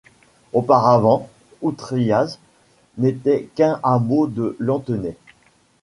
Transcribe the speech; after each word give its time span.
Auparavant, 0.53 1.29
Outriaz 1.61 2.39
n'était 2.97 3.47
qu'un 3.53 3.79
hameau 3.83 4.25
de 4.25 4.55
Lantenay. 4.57 5.15